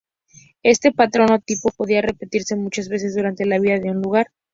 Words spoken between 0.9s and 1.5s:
patrón o